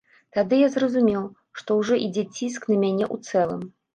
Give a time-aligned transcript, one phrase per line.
[0.35, 1.27] Тады я зразумеў,
[1.59, 3.61] што ўжо ідзе ціск на мяне ў цэлым.